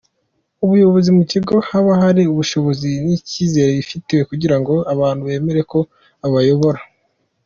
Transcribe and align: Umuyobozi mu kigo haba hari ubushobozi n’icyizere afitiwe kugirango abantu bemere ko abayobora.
Umuyobozi 0.65 1.09
mu 1.17 1.23
kigo 1.31 1.55
haba 1.69 1.91
hari 2.01 2.21
ubushobozi 2.33 2.89
n’icyizere 3.05 3.71
afitiwe 3.83 4.21
kugirango 4.29 4.73
abantu 4.93 5.21
bemere 5.29 5.61
ko 5.71 5.79
abayobora. 6.27 6.79